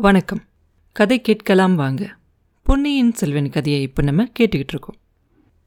வணக்கம். 0.00 0.40
கதை 0.92 1.20
கேட்கலாம் 1.20 1.74
வாங்க. 1.74 2.18
பொன்னியின் 2.62 3.12
செல்வன் 3.12 3.50
கதையை 3.50 3.82
இப்போ 3.82 4.02
நம்ம 4.02 4.24
கேட்டுக்கிட்டு 4.38 4.68
இருக்கோம். 4.68 4.96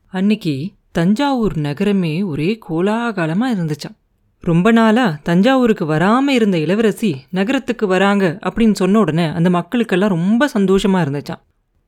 அன்னைக்கு 0.09 0.71
தஞ்சாவூர் 0.92 1.58
நகரமே 1.58 2.24
ஒரே 2.24 2.59
கோலாகலமாக 2.69 3.55
இருந்துச்சாம். 3.55 3.95
ரொம்ப 4.39 4.71
நாளாக 4.71 5.19
தஞ்சாவூருக்கு 5.23 5.85
வராமல் 5.85 6.35
இருந்த 6.35 6.57
இளவரசி 6.57 7.15
நகரத்துக்கு 7.29 7.87
வராங்க 7.87 8.39
அப்படின்னு 8.41 8.71
சொன்ன 8.71 9.00
உடனே 9.00 9.25
அந்த 9.25 9.50
மக்களுக்கெல்லாம் 9.50 10.07
ரொம்ப 10.07 10.48
சந்தோஷமாக 10.48 11.09
இருந்துச்சான் 11.09 11.41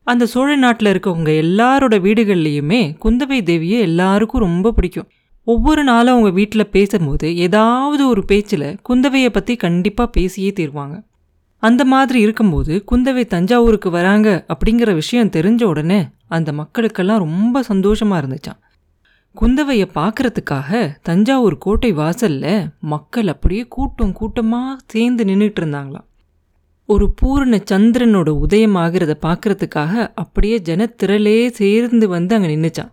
அந்த 0.04 0.26
சோழ 0.26 0.56
நாட்டில் 0.56 0.98
இருக்கவங்க 0.98 1.32
எல்லாரோட 1.44 1.96
வீடுகள்லையுமே 2.08 2.82
குந்தவை 3.06 3.42
தேவியை 3.44 3.80
எல்லாருக்கும் 3.80 4.42
ரொம்ப 4.42 4.72
பிடிக்கும். 4.72 5.10
ஒவ்வொரு 5.44 5.84
நாளும் 5.84 6.14
அவங்க 6.14 6.30
வீட்டில் 6.30 6.70
பேசும்போது 6.70 7.38
ஏதாவது 7.38 8.08
ஒரு 8.08 8.26
பேச்சில் 8.26 8.78
குந்தவையை 8.90 9.30
பற்றி 9.30 9.56
கண்டிப்பாக 9.56 10.10
பேசியே 10.10 10.52
தீர்வாங்க. 10.52 11.10
அந்த 11.64 11.86
மாதிரி 11.86 12.20
இருக்கும்போது 12.20 12.84
குந்தவை 12.92 13.26
தஞ்சாவூருக்கு 13.26 13.90
வராங்க 13.90 14.46
அப்படிங்கிற 14.48 14.94
விஷயம் 14.94 15.30
தெரிஞ்ச 15.30 15.64
உடனே 15.64 16.08
அந்த 16.28 16.52
மக்களுக்கெல்லாம் 16.52 17.18
ரொம்ப 17.18 17.64
சந்தோஷமாக 17.64 18.28
இருந்துச்சான் 18.28 18.60
குந்தவையை 19.42 19.88
பார்க்குறதுக்காக 19.96 20.96
தஞ்சாவூர் 21.02 21.58
கோட்டை 21.58 21.92
வாசலில் 21.92 22.70
மக்கள் 22.80 23.28
அப்படியே 23.28 23.68
கூட்டம் 23.68 24.14
கூட்டமாக 24.14 24.80
சேர்ந்து 24.88 25.24
நின்றுட்டு 25.24 25.62
இருந்தாங்களாம். 25.62 26.08
ஒரு 26.86 27.12
பூரண 27.12 27.62
சந்திரனோட 27.72 28.30
உதயம் 28.30 28.76
ஆகிறத 28.76 29.14
பார்க்குறதுக்காக 29.22 30.12
அப்படியே 30.16 30.62
ஜனத்திரலே 30.66 31.50
சேர்ந்து 31.50 32.08
வந்து 32.08 32.36
அங்கே 32.36 32.56
நின்றுச்சான் 32.56 32.92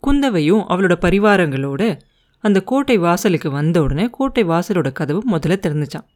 குந்தவையும் 0.00 0.64
அவளோட 0.68 0.94
பரிவாரங்களோட 1.00 1.98
அந்த 2.40 2.60
கோட்டை 2.60 2.98
வாசலுக்கு 2.98 3.50
வந்த 3.50 3.82
உடனே 3.82 4.08
கோட்டை 4.10 4.44
வாசலோட 4.44 4.92
கதவு 4.92 5.22
முதல்ல 5.30 5.58
திறந்துச்சான் 5.58 6.06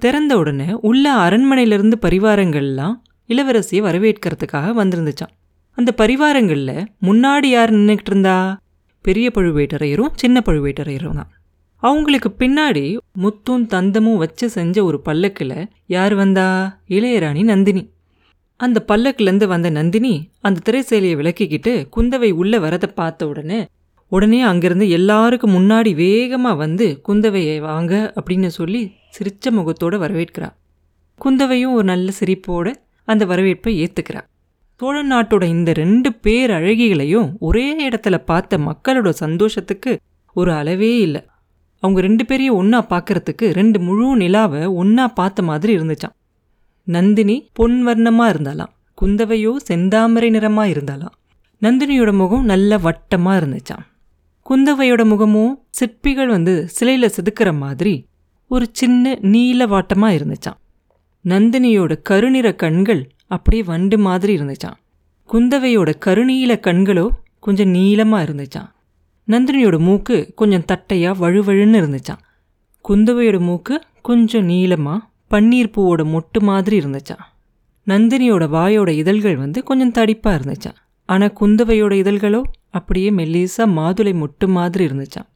திறந்த 0.00 0.38
உடனே 0.38 0.72
உள்ள 0.80 1.14
அரண்மனையிலிருந்து 1.14 1.96
பரிவாரங்கள்லாம் 2.00 2.94
இளவரசியை 3.28 3.80
வரவேற்கிறதுக்காக 3.80 4.72
வந்திருந்துச்சான் 4.76 5.34
அந்த 5.78 5.94
பரிவாரங்களில் 5.96 6.86
முன்னாடி 7.02 7.46
யார் 7.46 7.72
நின்றுக்கிட்டு 7.72 8.10
இருந்தா 8.10 8.58
பெரிய 9.04 9.30
பழுவேட்டரையரும் 9.34 10.14
சின்ன 10.14 10.42
பழுவேட்டரையரும் 10.46 11.14
தான் 11.14 11.30
அவங்களுக்கு 11.82 12.30
பின்னாடி 12.38 12.96
முத்தும் 13.22 13.66
தந்தமும் 13.66 14.16
வச்சு 14.16 14.50
செஞ்ச 14.50 14.84
ஒரு 14.84 15.00
பல்லக்கில் 15.00 15.68
யார் 15.86 16.14
வந்தா? 16.14 16.46
இளையராணி 16.88 17.42
நந்தினி. 17.44 17.82
அந்த 18.60 18.84
பல்லக்குலேருந்து 18.88 19.46
வந்த 19.46 19.70
நந்தினி 19.70 20.30
அந்த 20.40 20.60
திரைசேலையை 20.70 21.14
விளக்கிக்கிட்டு 21.16 21.88
குந்தவை 21.96 22.30
உள்ளே 22.32 22.58
வரதை 22.58 22.86
பார்த்த 22.94 23.28
உடனே 23.28 23.66
உடனே 24.12 24.44
அங்கேருந்து 24.44 24.88
எல்லாருக்கும் 24.88 25.54
முன்னாடி 25.54 25.94
வேகமாக 25.94 26.54
வந்து 26.54 27.00
குந்தவையை 27.08 27.60
வாங்க 27.60 28.12
அப்படின்னு 28.20 28.46
சொல்லி 28.46 28.82
சிரிச்ச 29.18 29.50
முகத்தோடு 29.50 29.98
வரவேற்கிறா. 29.98 30.48
குந்தவையும் 31.20 31.72
ஒரு 31.72 31.84
நல்ல 31.84 32.12
சிரிப்போட 32.20 32.74
அந்த 33.04 33.24
வரவேற்பை 33.24 33.72
ஏற்றுக்கிறா 33.84 34.22
சோழ 34.80 35.02
நாட்டோட 35.02 35.44
இந்த 35.44 35.72
ரெண்டு 35.72 36.12
பேர் 36.14 36.50
அழகிகளையும் 36.50 37.32
ஒரே 37.38 37.88
இடத்துல 37.88 38.18
பார்த்த 38.18 38.58
மக்களோட 38.58 39.08
சந்தோஷத்துக்கு 39.08 40.00
ஒரு 40.32 40.52
அளவே 40.52 40.98
இல்லை. 40.98 41.22
அவங்க 41.78 42.00
ரெண்டு 42.00 42.26
பேரையும் 42.26 42.54
ஒன்றா 42.54 42.86
பார்க்கறதுக்கு 42.90 43.52
ரெண்டு 43.52 43.80
முழு 43.80 44.16
நிலாவை 44.16 44.66
ஒன்றா 44.66 45.08
பார்த்த 45.08 45.42
மாதிரி 45.42 45.76
இருந்துச்சான் 45.76 46.16
நந்தினி 46.84 47.50
பொன் 47.52 47.86
வர்ணமாக 47.86 48.32
இருந்தாலாம். 48.34 48.72
குந்தவையோ 49.02 49.56
செந்தாமரை 49.68 50.30
நிறமாக 50.30 50.68
இருந்தாலாம். 50.68 51.14
நந்தினியோட 51.62 52.12
முகம் 52.12 52.44
நல்ல 52.44 52.78
வட்டமாக 52.78 53.38
இருந்துச்சான் 53.40 53.84
குந்தவையோட 54.50 55.04
முகமும் 55.04 55.52
சிற்பிகள் 55.70 56.26
வந்து 56.26 56.54
சிலையில் 56.68 57.14
செதுக்கிற 57.16 57.50
மாதிரி 57.58 57.94
ஒரு 58.50 58.66
சின்ன 58.72 59.14
நீல 59.24 59.66
வாட்டமாக 59.66 60.16
இருந்துச்சான் 60.18 60.58
நந்தினியோட 61.24 61.92
கருநிற 62.02 62.48
கண்கள் 62.54 63.02
அப்படியே 63.26 63.62
வண்டு 63.62 63.98
மாதிரி 63.98 64.32
இருந்துச்சான் 64.36 64.78
குந்தவையோட 65.28 65.90
கருநீல 66.06 66.52
கண்களோ 66.60 67.06
கொஞ்சம் 67.38 67.70
நீளமாக 67.70 68.24
இருந்துச்சான் 68.24 68.70
நந்தினியோட 69.28 69.78
மூக்கு 69.78 70.16
கொஞ்சம் 70.34 70.64
தட்டையாக 70.64 71.20
வழுவழுன்னு 71.20 71.80
இருந்துச்சான் 71.80 72.22
குந்தவையோட 72.84 73.38
மூக்கு 73.40 73.74
கொஞ்சம் 74.02 74.44
நீளமாக 74.44 75.04
பன்னீர் 75.30 75.74
பூவோட 75.74 76.02
மொட்டு 76.10 76.38
மாதிரி 76.42 76.76
இருந்துச்சான் 76.80 77.24
நந்தினியோட 77.86 78.44
வாயோட 78.48 78.90
இதழ்கள் 78.92 79.36
வந்து 79.36 79.62
கொஞ்சம் 79.62 79.92
தடிப்பாக 79.92 80.38
இருந்துச்சான் 80.38 80.78
ஆனால் 81.08 81.36
குந்தவையோட 81.40 81.92
இதழ்களோ 81.94 82.40
அப்படியே 82.70 83.10
மெல்லிசா 83.10 83.64
மாதுளை 83.76 84.12
மொட்டு 84.14 84.46
மாதிரி 84.48 84.84
இருந்துச்சான் 84.84 85.28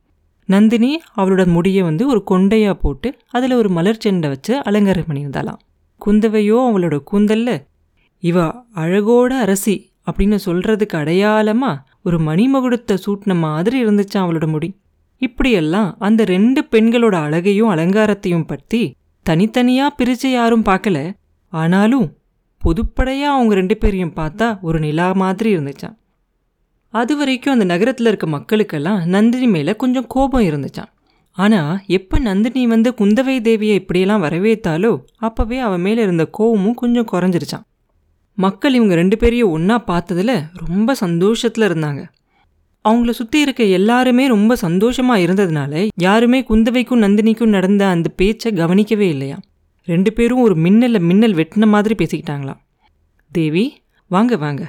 நந்தினி 0.44 1.03
அவளோட 1.16 1.47
முடியை 1.47 1.82
வந்து 1.82 2.09
ஒரு 2.09 2.25
கொண்டையாக 2.31 2.75
போட்டு 2.75 3.19
அதில் 3.31 3.53
ஒரு 3.53 3.69
மலர் 3.69 3.99
செண்டை 3.99 4.28
வச்சு 4.28 4.62
அலங்காரம் 4.62 5.05
பண்ணியிருந்தாலாம் 5.09 5.60
குந்தவையோ 6.00 6.59
அவளோட 6.71 6.97
கூந்தல்ல 7.12 7.66
இவ 8.19 8.65
அழகோட 8.75 9.32
அரசி 9.38 9.93
அப்படின்னு 10.10 10.38
சொல்றதுக்கு 10.47 10.97
அடையாளமா 10.97 11.77
ஒரு 12.03 12.19
மணிமகுடத்தை 12.19 12.97
சூட்டின 13.06 13.37
மாதிரி 13.38 13.84
இருந்துச்சான் 13.84 14.25
அவளோட 14.25 14.47
முடி. 14.47 14.69
இப்படியெல்லாம் 15.19 15.97
அந்த 15.99 16.25
ரெண்டு 16.25 16.61
பெண்களோட 16.71 17.15
அழகையும் 17.15 17.71
அலங்காரத்தையும் 17.71 18.47
பற்றி 18.47 18.97
தனித்தனியாக 19.22 19.97
பிரிச்சு 19.99 20.26
யாரும் 20.26 20.65
பார்க்கல. 20.65 20.99
ஆனாலும் 21.53 22.06
பொதுப்படையாக 22.62 23.37
அவங்க 23.37 23.55
ரெண்டு 23.55 23.76
பேரையும் 23.76 24.16
பார்த்தா 24.16 24.61
ஒரு 24.61 24.78
நிலா 24.78 25.12
மாதிரி 25.12 25.56
இருந்துச்சான் 25.56 25.97
அது 26.94 27.16
வரைக்கும் 27.16 27.53
அந்த 27.53 27.65
நகரத்தில் 27.65 28.06
இருக்க 28.06 28.27
மக்களுக்கெல்லாம் 28.27 29.06
நந்தினி 29.06 29.47
மேலே 29.47 29.77
கொஞ்சம் 29.77 30.06
கோபம் 30.06 30.43
இருந்துச்சான் 30.43 30.91
ஆனால் 31.38 31.78
எப்போ 31.87 32.19
நந்தினி 32.19 32.66
வந்து 32.66 32.91
குந்தவை 32.91 33.37
தேவியை 33.41 33.75
இப்படியெல்லாம் 33.75 34.22
வரவேற்றாலோ 34.22 34.93
அப்போவே 35.21 35.59
அவன் 35.59 35.81
மேலே 35.81 36.03
இருந்த 36.03 36.25
கோபமும் 36.27 36.75
கொஞ்சம் 36.75 37.09
குறைஞ்சிருச்சான் 37.12 37.65
மக்கள் 38.34 38.75
இவங்க 38.75 38.94
ரெண்டு 38.94 39.16
பேரையும் 39.16 39.50
ஒன்றா 39.50 39.84
பார்த்ததுல 39.87 40.32
ரொம்ப 40.69 40.94
சந்தோஷத்தில் 40.94 41.66
இருந்தாங்க. 41.69 42.03
அவங்கள 42.84 43.11
சுற்றி 43.11 43.41
இருக்க 43.41 43.62
எல்லாருமே 43.65 44.26
ரொம்ப 44.26 44.56
சந்தோஷமாக 44.56 45.22
இருந்ததுனால 45.25 45.88
யாருமே 45.97 46.41
குந்தவைக்கும் 46.41 47.03
நந்தினிக்கும் 47.05 47.55
நடந்த 47.56 47.87
அந்த 47.87 48.09
பேச்சை 48.16 48.53
கவனிக்கவே 48.53 49.09
இல்லையா 49.09 49.38
ரெண்டு 49.88 50.12
பேரும் 50.12 50.41
ஒரு 50.41 50.55
மின்னலில் 50.55 51.00
மின்னல் 51.00 51.34
வெட்டின 51.34 51.66
மாதிரி 51.66 51.94
பேசிக்கிட்டாங்களாம். 51.94 52.61
தேவி 53.32 53.65
வாங்க 54.11 54.37
வாங்க. 54.37 54.62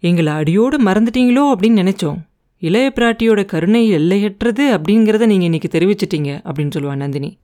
எங்களை 0.00 0.32
அடியோடு 0.32 0.82
மறந்துட்டீங்களோ 0.82 1.54
அப்படின்னு 1.54 1.80
நினச்சோம். 1.82 2.16
இளைய 2.58 2.92
பிராட்டியோட 2.94 3.44
கருணை 3.44 3.88
எல்லையற்றது 3.88 4.76
அப்படிங்கிறத 4.76 5.26
நீங்கள் 5.26 5.40
இன்னைக்கு 5.40 5.78
தெரிவிச்சிட்டீங்க 5.78 6.40
அப்படின்னு 6.44 6.70
சொல்லுவா 6.76 6.94
நந்தினி. 6.94 7.38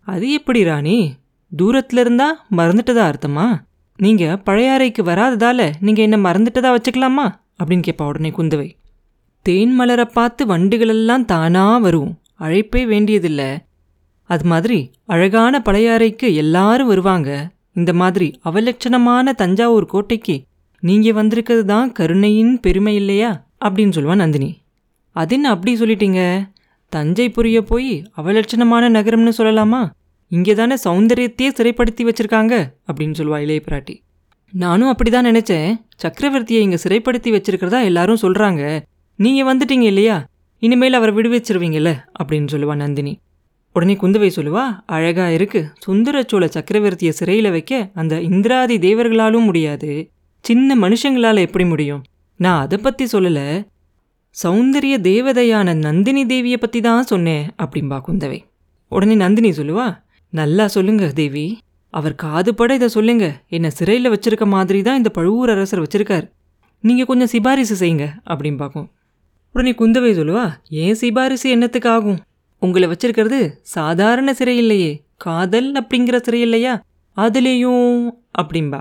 அது 0.00 0.32
எப்படி 0.32 0.64
ராணி? 0.64 1.14
தூரத்துல 1.58 1.98
இருந்தா 1.98 2.46
மறந்துட்டதா 2.56 3.12
அர்த்தமா? 3.12 3.62
நீங்கள் 3.96 4.40
பழையாறைக்கு 4.46 5.02
வராததால 5.02 5.72
நீங்கள் 5.80 6.04
என்ன 6.04 6.30
மறந்துட்டதா 6.30 6.76
வச்சுக்கலாமா? 6.76 7.26
அப்படின்னு 7.62 7.82
கேட்பா 7.86 8.02
உடனே 8.02 8.30
குந்தவை. 8.30 8.70
தேன் 9.42 9.74
மலரை 9.74 10.04
பார்த்து 10.04 10.46
வண்டுகளெல்லாம் 10.46 11.24
தானா 11.24 11.78
வரும் 11.78 12.18
அழைப்பே 12.40 12.86
வேண்டியதில்லை. 12.86 13.58
அது 14.24 14.44
மாதிரி 14.44 14.90
அழகான 15.04 15.62
பழையாறைக்கு 15.64 16.34
எல்லாரும் 16.34 16.86
வருவாங்க. 16.86 17.50
இந்த 17.72 17.92
மாதிரி 17.92 18.40
அவலட்சணமான 18.44 19.32
தஞ்சாவூர் 19.32 19.86
கோட்டைக்கு 19.86 20.42
நீங்கள் 20.80 21.12
வந்திருக்கிறது 21.12 21.64
தான் 21.64 21.92
கருணையின் 21.92 22.60
பெருமை 22.60 22.94
இல்லையா? 22.94 23.46
அப்படின்னு 23.64 23.92
சொல்லுவான் 23.92 24.14
நந்தினி. 24.14 24.60
அது 25.12 25.34
என்ன 25.34 25.50
அப்படி 25.50 25.80
சொல்லிட்டீங்க? 25.80 26.48
தஞ்சை 26.88 27.30
புரிய 27.30 27.62
போய் 27.62 28.04
அவலட்சணமான 28.16 28.88
நகரம்னு 28.88 29.32
சொல்லலாமா? 29.38 29.90
இங்கே 30.28 30.54
தானே 30.54 30.74
சௌந்தரியத்தையே 30.84 31.48
சிறைப்படுத்தி 31.58 32.02
வச்சிருக்காங்க 32.02 32.72
அப்படின்னு 32.92 33.14
சொல்லுவா 33.14 33.38
இளைய 33.38 33.62
பிராட்டி. 33.68 34.00
நானும் 34.52 34.96
அப்படிதான் 34.96 35.28
நினச்சேன். 35.30 35.80
சக்கரவர்த்தியை 36.02 36.60
இங்கே 36.60 36.78
சிறைப்படுத்தி 36.82 37.30
வச்சிருக்கிறதா 37.36 37.84
எல்லாரும் 37.84 38.22
சொல்கிறாங்க 38.22 38.82
நீங்கள் 39.16 39.56
வந்துட்டீங்க 39.56 39.82
இல்லையா? 39.82 40.26
இனிமேல் 40.58 40.92
அவரை 40.92 41.14
விடுவிச்சிருவீங்கல்ல 41.14 41.96
அப்படின்னு 42.22 42.46
சொல்லுவா 42.52 42.76
நந்தினி. 42.76 43.18
உடனே 43.72 43.94
குந்தவை 43.94 44.30
சொல்லுவா 44.36 44.64
அழகாக 44.86 45.32
இருக்கு. 45.32 45.66
சுந்தர 45.78 46.24
சோழ 46.26 46.46
சக்கரவர்த்தியை 46.46 47.08
சிறையில் 47.08 47.50
வைக்க 47.50 47.90
அந்த 47.94 48.20
இந்திராதி 48.20 48.78
தேவர்களாலும் 48.78 49.44
முடியாது. 49.44 50.10
சின்ன 50.44 50.76
மனுஷங்களால் 50.76 51.44
எப்படி 51.46 51.64
முடியும்? 51.64 52.02
நான் 52.40 52.60
அதை 52.60 52.78
பற்றி 52.78 53.04
சொல்லலை. 53.12 53.46
சௌந்தரிய 54.42 54.94
தேவதையான 55.08 55.74
நந்தினி 55.74 56.22
தேவியை 56.24 56.56
பற்றி 56.56 56.80
தான் 56.80 57.04
சொன்னேன் 57.04 57.44
அப்படிம்பா 57.62 57.98
குந்தவை. 58.06 58.38
உடனே 58.88 59.14
நந்தினி 59.14 59.50
சொல்லுவா 59.50 59.86
நல்லா 60.32 60.66
சொல்லுங்க 60.66 61.06
தேவி. 61.20 61.58
அவர் 61.94 62.14
காதுபட 62.22 62.70
இதை 62.70 62.88
சொல்லுங்க. 62.88 63.26
என்னை 63.48 63.70
சிறையில் 63.70 64.12
வச்சிருக்க 64.12 64.46
மாதிரி 64.46 64.82
தான் 64.82 64.96
இந்த 64.96 65.10
பழுவூர் 65.10 65.50
அரசர் 65.50 65.82
வச்சிருக்கார். 65.82 66.26
நீங்கள் 66.84 67.06
கொஞ்சம் 67.06 67.30
சிபாரிசு 67.32 67.76
செய்யுங்க 67.76 68.06
அப்படின்னு 68.26 68.56
பார்க்கும் 68.56 68.88
உடனே 69.54 69.72
குந்தவை 69.72 70.10
சொல்லுவா 70.18 70.44
ஏன் 70.82 70.94
சிபாரிசு 70.94 71.46
என்னத்துக்கு 71.50 71.88
ஆகும் 71.88 72.20
உங்களை 72.62 72.86
வச்சிருக்கிறது 72.88 73.40
சாதாரண 73.76 74.32
சிறை 74.34 74.56
இல்லையே. 74.56 74.92
காதல் 75.16 75.68
அப்படிங்கிற 75.80 76.16
சிறை 76.16 76.40
இல்லையா? 76.40 76.74
அதுலேயும் 77.16 77.94
அப்படின்பா 78.40 78.80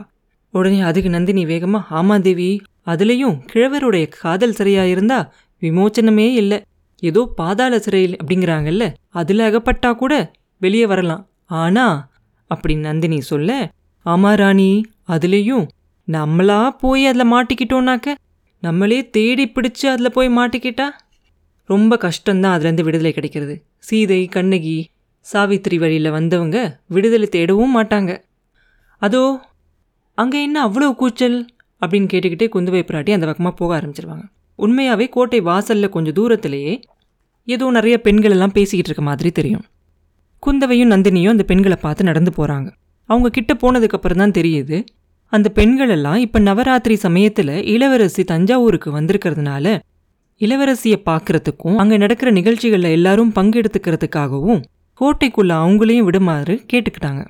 உடனே 0.53 0.79
அதுக்கு 0.81 1.09
நந்தினி 1.09 1.43
வேகமா 1.45 1.79
ஆமா 1.89 2.15
தேவி 2.21 2.49
அதுலேயும் 2.87 3.35
கிழவருடைய 3.51 4.05
காதல் 4.21 4.55
சிறையா 4.57 4.83
இருந்தா 4.83 5.19
விமோச்சனமே 5.61 6.27
இல்லை. 6.41 6.59
ஏதோ 7.03 7.21
பாதாள 7.35 7.73
சிறையில் 7.79 8.15
அப்படிங்கிறாங்கல்ல 8.15 8.85
அதில் 9.09 9.39
அகப்பட்டா 9.39 9.89
கூட 9.95 10.13
வெளியே 10.61 10.85
வரலாம். 10.85 11.23
ஆனா 11.61 11.85
அப்படி 12.51 12.75
நந்தினி 12.77 13.19
சொல்ல 13.21 13.51
ஆமா 14.05 14.31
ராணி 14.35 14.71
அதுலேயும் 15.07 15.65
நம்மளா 16.07 16.59
போய் 16.79 17.03
அதில் 17.05 17.31
மாட்டிக்கிட்டோன்னாக்க 17.31 18.15
நம்மளே 18.63 18.99
தேடி 19.09 19.45
பிடிச்சு 19.47 19.85
அதில் 19.85 20.11
போய் 20.11 20.29
மாட்டிக்கிட்டா? 20.29 20.87
ரொம்ப 21.69 21.93
கஷ்டம்தான் 22.01 22.55
அதுலேருந்து 22.55 22.83
விடுதலை 22.83 23.11
கிடைக்கிறது. 23.13 23.55
சீதை 23.79 24.21
கண்ணகி 24.27 24.77
சாவித்திரி 25.25 25.77
வழியில் 25.77 26.09
வந்தவங்க 26.11 26.57
விடுதலை 26.87 27.27
தேடவும் 27.31 27.75
மாட்டாங்க. 27.75 28.11
அதோ 29.01 29.23
அங்கே 30.21 30.39
என்ன 30.43 30.57
அவ்வளோ 30.67 30.87
கூச்சல்? 30.91 31.37
அப்படின்னு 31.81 32.07
கேட்டுக்கிட்டே 32.11 32.47
குந்தவை 32.53 32.81
பிராட்டி 32.87 33.11
அந்த 33.15 33.25
பக்கமாக 33.25 33.55
போக 33.55 33.71
ஆரம்பிச்சிருவாங்க. 33.79 34.25
உண்மையாகவே 34.59 35.05
கோட்டை 35.09 35.39
வாசலில் 35.41 35.89
கொஞ்சம் 35.89 36.13
தூரத்திலேயே 36.13 36.73
ஏதோ 37.47 37.71
நிறைய 37.71 37.95
பெண்கள் 38.01 38.31
எல்லாம் 38.31 38.51
பேசிக்கிட்டு 38.51 38.89
இருக்க 38.89 39.01
மாதிரி 39.01 39.29
தெரியும். 39.31 39.63
குந்தவையும் 40.39 40.91
நந்தினியும் 40.91 41.29
அந்த 41.29 41.43
பெண்களை 41.43 41.77
பார்த்து 41.81 42.03
நடந்து 42.03 42.31
போகிறாங்க 42.37 42.69
அவங்க 43.09 43.29
கிட்ட 43.29 43.53
போனதுக்கப்புறம் 43.53 44.15
தான் 44.15 44.35
தெரியுது 44.37 44.77
அந்த 45.33 45.47
பெண்கள் 45.49 45.89
எல்லாம் 45.89 46.15
இப்போ 46.15 46.39
நவராத்திரி 46.39 46.95
சமயத்தில் 47.05 47.55
இளவரசி 47.73 48.23
தஞ்சாவூருக்கு 48.23 48.91
வந்திருக்கிறதுனால 48.91 49.65
இளவரசியை 50.41 50.97
பார்க்கறதுக்கும் 51.05 51.75
அங்கே 51.75 51.97
நடக்கிற 51.97 52.31
நிகழ்ச்சிகளில் 52.31 52.95
எல்லாரும் 52.97 53.33
பங்கெடுத்துக்கிறதுக்காகவும் 53.35 54.61
கோட்டைக்குள்ளே 55.01 55.55
அவங்களையும் 55.63 56.07
விடுமாறு 56.09 56.55
கேட்டுக்கிட்டாங்க. 56.71 57.23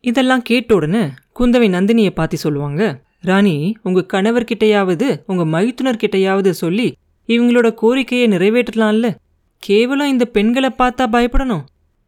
இதெல்லாம் 0.00 0.42
கேட்ட 0.42 0.74
உடனே 0.74 1.02
குந்தவை 1.40 1.68
நந்தினியை 1.74 2.10
பார்த்து 2.10 2.36
சொல்லுவாங்க 2.36 3.00
ராணி 3.20 3.76
உங்க 3.82 4.06
கணவர்கிட்டையாவது 4.12 5.20
உங்க 5.26 5.44
மைத்துனர்கிட்டையாவது 5.44 6.50
சொல்லி 6.50 6.96
இவங்களோட 7.26 7.74
கோரிக்கையை 7.74 8.28
நிறைவேற்றலாம்ல? 8.28 9.14
கேவலம் 9.58 10.08
இந்த 10.08 10.24
பெண்களை 10.24 10.70
பார்த்தா 10.78 11.06
பயப்படணும். 11.12 11.64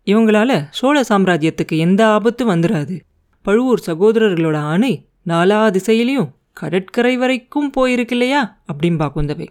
இவங்களால 0.06 0.66
சோழ 0.70 1.00
சாம்ராஜ்யத்துக்கு 1.08 1.78
எந்த 1.78 2.06
ஆபத்தும் 2.06 2.48
வந்துடாது 2.48 3.00
பழுவூர் 3.42 3.82
சகோதரர்களோட 3.87 4.56
ஆணை 4.56 5.06
நாலா 5.26 5.76
திசையிலையும் 5.76 6.28
கடற்கரை 6.52 7.16
வரைக்கும் 7.16 7.72
போயிருக்கு 7.76 8.10
இல்லையா? 8.10 8.62
அப்படின்பா 8.72 9.08
குந்தவை. 9.16 9.46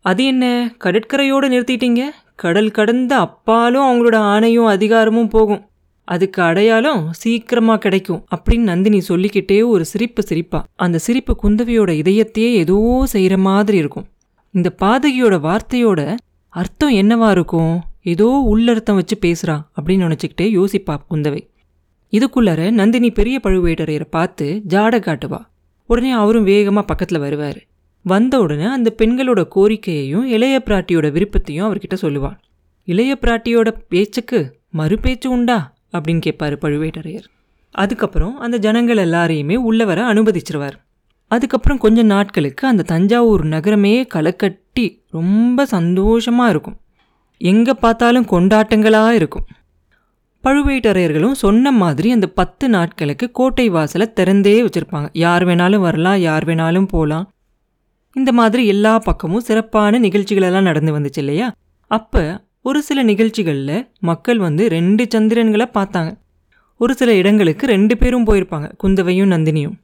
அது 0.00 0.24
என்ன 0.24 0.74
கடற்கரையோடு 0.84 1.48
நிறுத்திட்டீங்க? 1.48 2.02
கடல் 2.36 2.70
கடந்த 2.70 3.16
அப்பாலும் 3.16 3.82
அவங்களோட 3.82 4.14
ஆணையும் 4.14 4.66
அதிகாரமும் 4.66 5.28
போகும். 5.28 5.68
அதுக்கு 6.04 6.42
அடையாளம் 6.42 7.12
சீக்கிரமா 7.12 7.76
கிடைக்கும் 7.76 8.24
அப்படின்னு 8.36 8.58
நந்தினி 8.58 9.00
சொல்லிக்கிட்டே 9.00 9.62
ஒரு 9.62 9.84
சிரிப்பு 9.84 10.22
சிரிப்பா. 10.22 10.64
அந்த 10.74 10.98
சிரிப்பு 10.98 11.36
குந்தவியோட 11.42 11.90
இதயத்தையே 12.02 12.52
ஏதோ 12.52 13.02
செய்கிற 13.06 13.38
மாதிரி 13.38 13.78
இருக்கும். 13.78 14.06
இந்த 14.50 14.74
பாதகியோட 14.82 15.34
வார்த்தையோட 15.48 16.16
அர்த்தம் 16.48 16.92
என்னவா 16.92 17.30
இருக்கும்? 17.30 17.80
ஏதோ 18.02 18.42
உள்ளர்த்தம் 18.46 18.94
வச்சு 18.94 19.18
பேசுகிறா 19.22 19.60
அப்படின்னு 19.80 20.06
நினச்சிக்கிட்டே 20.06 20.42
யோசிப்பா 20.42 20.96
குந்தவை. 21.10 21.48
இதுக்குள்ளார 22.12 22.70
நந்தினி 22.70 23.10
பெரிய 23.10 23.40
பழுவேட்டரையரை 23.42 24.06
பார்த்து 24.10 24.62
ஜாட 24.68 24.98
காட்டுவா. 24.98 25.40
உடனே 25.86 26.10
அவரும் 26.10 26.44
வேகமாக 26.44 26.86
பக்கத்தில் 26.86 27.18
வருவார். 27.18 27.60
வந்த 28.02 28.40
உடனே 28.40 28.64
அந்த 28.64 28.94
பெண்களோட 28.98 29.48
கோரிக்கையையும் 29.54 30.22
இளைய 30.22 30.62
பிராட்டியோட 30.64 31.12
விருப்பத்தையும் 31.12 31.66
அவர்கிட்ட 31.68 31.96
சொல்லுவாள் 32.00 32.38
இளைய 32.84 33.18
பிராட்டியோட 33.20 33.68
பேச்சுக்கு 33.88 34.60
மறுபேச்சு 34.76 35.26
உண்டா? 35.26 35.73
அப்படின்னு 35.96 36.18
கேட்பார் 36.18 36.56
பழுவேட்டரையர். 36.58 37.26
அதுக்கப்புறம் 37.70 38.38
அந்த 38.38 38.56
ஜனங்கள் 38.56 38.96
எல்லாரையுமே 38.96 39.56
உள்ளே 39.56 39.84
வர 39.84 40.12
அனுமதிச்சிருவார். 40.12 40.76
அதுக்கப்புறம் 41.28 41.78
கொஞ்ச 41.78 42.02
நாட்களுக்கு 42.02 42.68
அந்த 42.68 42.82
தஞ்சாவூர் 42.82 43.44
நகரமே 43.44 44.06
களைக்கட்டி 44.14 44.86
ரொம்ப 45.10 45.66
சந்தோஷமாக 45.66 46.50
இருக்கும். 46.50 46.78
எங்கே 47.38 47.72
பார்த்தாலும் 47.74 48.26
கொண்டாட்டங்களாக 48.26 49.10
இருக்கும். 49.10 49.46
பழுவேட்டரையர்களும் 50.44 51.32
சொன்ன 51.32 51.72
மாதிரி 51.72 52.10
அந்த 52.10 52.26
பத்து 52.26 52.68
நாட்களுக்கு 52.68 53.30
கோட்டை 53.30 53.68
வாசலை 53.68 54.12
திறந்தே 54.20 54.66
வச்சுருப்பாங்க. 54.66 55.08
யார் 55.12 55.44
வேணாலும் 55.44 55.84
வரலாம் 55.86 56.18
யார் 56.18 56.44
வேணாலும் 56.44 56.88
போகலாம் 56.88 57.28
இந்த 58.12 58.32
மாதிரி 58.32 58.66
எல்லா 58.66 58.98
பக்கமும் 58.98 59.40
சிறப்பான 59.40 59.98
நிகழ்ச்சிகளெல்லாம் 59.98 60.62
நடந்து 60.62 60.98
வந்துச்சு 60.98 61.18
இல்லையா? 61.18 61.52
அப்போ 61.90 62.43
ஒரு 62.66 62.82
சில 62.82 63.02
நிகழ்ச்சிகளில் 63.02 63.88
மக்கள் 63.98 64.38
வந்து 64.38 64.68
ரெண்டு 64.68 65.06
சந்திரன்களை 65.14 65.64
பார்த்தாங்க. 65.74 66.10
ஒரு 66.80 66.94
சில 66.94 67.14
இடங்களுக்கு 67.14 67.66
ரெண்டு 67.66 67.94
பேரும் 67.98 68.26
போயிருப்பாங்க 68.26 68.68
குந்தவையும் 68.76 69.30
நந்தினியும். 69.30 69.74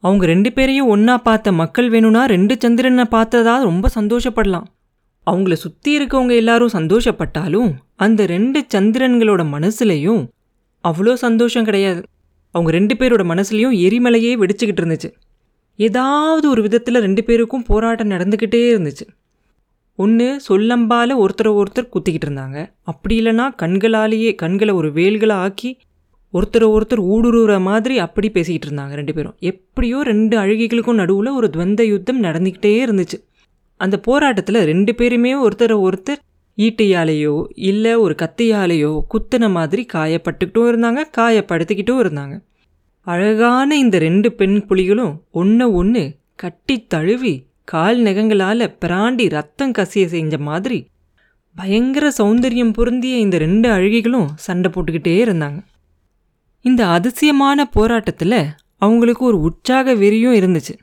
அவங்க 0.00 0.26
ரெண்டு 0.26 0.52
பேரையும் 0.52 0.86
ஒன்றா 0.86 1.18
பார்த்த 1.18 1.52
மக்கள் 1.52 1.88
வேணும்னா 1.90 2.24
ரெண்டு 2.24 2.56
சந்திரனை 2.58 3.04
பார்த்ததா 3.10 3.54
ரொம்ப 3.62 3.88
சந்தோஷப்படலாம். 3.94 4.66
அவங்கள 5.26 5.52
சுற்றி 5.52 5.90
இருக்கவங்க 5.98 6.34
எல்லாரும் 6.34 6.72
சந்தோஷப்பட்டாலும் 6.72 7.72
அந்த 7.96 8.26
ரெண்டு 8.26 8.66
சந்திரன்களோட 8.74 9.44
மனசுலையும் 9.54 10.22
அவ்வளோ 10.84 11.14
சந்தோஷம் 11.14 11.64
கிடையாது. 11.64 12.02
அவங்க 12.50 12.70
ரெண்டு 12.70 12.94
பேரோட 12.94 13.24
மனசுலையும் 13.32 13.76
எரிமலையே 13.86 14.32
வெடிச்சுக்கிட்டு 14.42 14.84
இருந்துச்சு. 14.84 15.10
ஏதாவது 15.76 16.50
ஒரு 16.50 16.62
விதத்தில் 16.62 17.04
ரெண்டு 17.08 17.24
பேருக்கும் 17.24 17.62
போராட்டம் 17.62 18.10
நடந்துக்கிட்டே 18.10 18.62
இருந்துச்சு. 18.72 19.06
ஒன்று 19.96 20.40
சொல்லம்பால் 20.48 21.12
ஒருத்தரை 21.22 21.62
ஒருத்தர் 21.62 21.90
குத்திக்கிட்டு 21.94 22.26
இருந்தாங்க. 22.28 22.72
அப்படி 22.82 23.20
இல்லைன்னா 23.20 23.48
கண்களாலேயே 23.62 24.34
கண்களை 24.34 24.74
ஒரு 24.74 24.92
வேல்களை 24.92 25.36
ஆக்கி 25.36 25.78
ஒருத்தரை 26.32 26.66
ஒருத்தர் 26.76 27.02
ஊடுருவுற 27.14 27.60
மாதிரி 27.60 27.98
அப்படி 27.98 28.30
பேசிக்கிட்டு 28.30 28.68
இருந்தாங்க 28.68 28.90
ரெண்டு 28.90 29.14
பேரும். 29.14 29.34
எப்படியோ 29.38 30.02
ரெண்டு 30.02 30.38
அழுகைகளுக்கும் 30.38 30.94
நடுவில் 30.94 31.28
ஒரு 31.28 31.50
துவந்த 31.56 31.82
யுத்தம் 31.86 32.22
நடந்துக்கிட்டே 32.22 32.72
இருந்துச்சு. 32.84 33.18
அந்த 33.76 34.00
போராட்டத்தில் 34.00 34.64
ரெண்டு 34.64 34.94
பேருமே 34.94 35.34
ஒருத்தரை 35.34 35.76
ஒருத்தர் 35.88 36.20
ஈட்டையாலேயோ 36.56 37.44
இல்லை 37.54 37.94
ஒரு 37.94 38.14
கத்தியாலேயோ 38.22 39.00
குத்தின 39.14 39.50
மாதிரி 39.50 39.86
காயப்பட்டுக்கிட்டும் 39.92 40.68
இருந்தாங்க 40.70 41.02
காயப்படுத்திக்கிட்டும் 41.16 42.02
இருந்தாங்க. 42.04 42.40
அழகான 43.00 43.76
இந்த 43.76 43.98
ரெண்டு 43.98 44.32
பெண் 44.32 44.64
புலிகளும் 44.68 45.14
ஒன்று 45.30 45.72
ஒன்று 45.72 46.16
கட்டி 46.34 46.84
தழுவி 46.88 47.46
கால் 47.64 47.98
நகங்களால் 47.98 48.76
பிராண்டி 48.80 49.28
ரத்தம் 49.28 49.72
கசிய 49.72 50.04
செஞ்ச 50.06 50.38
மாதிரி 50.38 50.78
பயங்கர 51.56 52.12
சௌந்தரியம் 52.18 52.72
பொருந்திய 52.72 53.16
இந்த 53.16 53.38
ரெண்டு 53.38 53.68
அழகிகளும் 53.70 54.28
சண்டை 54.34 54.70
போட்டுக்கிட்டே 54.74 55.14
இருந்தாங்க. 55.24 55.58
இந்த 56.60 56.86
அதிசயமான 56.86 57.64
போராட்டத்தில் 57.64 58.38
அவங்களுக்கு 58.76 59.24
ஒரு 59.24 59.40
உற்சாக 59.40 59.94
வெறியும் 59.94 60.38
இருந்துச்சு. 60.40 60.74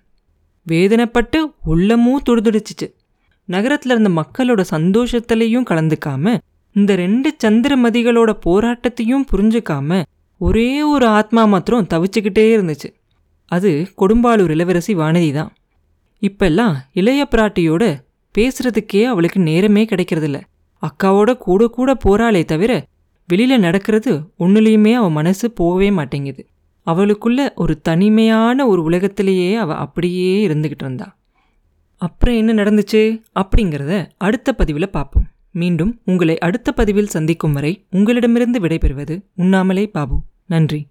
வேதனைப்பட்டு 0.68 1.40
உள்ளமும் 1.66 2.22
துடுதுடிச்சிச்சு. 2.30 2.88
நகரத்தில் 3.46 3.92
இருந்த 3.92 4.12
மக்களோட 4.22 4.62
சந்தோஷத்திலையும் 4.72 5.68
கலந்துக்காம 5.70 6.38
இந்த 6.76 6.96
ரெண்டு 6.96 7.36
சந்திரமதிகளோட 7.44 8.32
போராட்டத்தையும் 8.46 9.28
புரிஞ்சுக்காம 9.32 10.04
ஒரே 10.38 10.84
ஒரு 10.84 11.06
ஆத்மா 11.06 11.46
மாத்திரம் 11.46 11.88
தவிச்சுக்கிட்டே 11.94 12.46
இருந்துச்சு. 12.56 12.90
அது 13.46 13.70
கொடும்பாலூர் 13.98 14.50
இளவரசி 14.50 14.96
வானதி 14.96 15.32
தான் 15.34 15.52
இப்பெல்லாம் 16.22 16.76
இளைய 16.94 17.28
பிராட்டியோட 17.32 18.04
பேசுறதுக்கே 18.38 19.04
அவளுக்கு 19.04 19.40
நேரமே 19.40 19.86
கிடைக்கிறதில்ல. 19.86 20.42
அக்காவோட 20.82 21.38
கூட 21.38 21.68
கூட 21.68 21.98
போறாளே 22.06 22.46
தவிர 22.46 22.88
வெளியில 23.34 23.58
நடக்கிறது 23.58 24.32
ஒன்னுலேயுமே 24.40 24.94
அவ 24.94 25.10
மனசு 25.10 25.52
போகவே 25.52 25.92
மாட்டேங்குது. 25.92 26.48
அவளுக்குள்ள 26.86 27.54
ஒரு 27.56 27.82
தனிமையான 27.82 28.68
ஒரு 28.68 28.84
உலகத்திலேயே 28.84 29.56
அவ 29.56 29.76
அப்படியே 29.76 30.48
இருந்துகிட்டு 30.48 30.82
இருந்தா. 30.82 31.18
அப்புறம் 31.98 32.36
என்ன 32.36 32.54
நடந்துச்சு 32.54 33.22
அப்படிங்கிறத 33.36 34.06
அடுத்த 34.18 34.54
பதிவில் 34.54 34.90
பார்ப்போம். 34.90 35.28
மீண்டும் 35.52 36.00
உங்களை 36.06 36.38
அடுத்த 36.38 36.72
பதிவில் 36.72 37.08
சந்திக்கும் 37.08 37.54
வரை 37.54 37.86
உங்களிடமிருந்து 37.90 38.60
விடைபெறுவது 38.60 39.22
உண்ணாமலே 39.36 39.88
பாபு. 39.88 40.22
நன்றி. 40.46 40.88